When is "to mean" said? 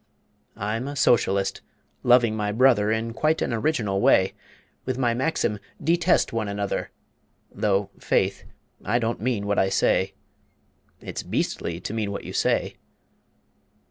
11.81-12.11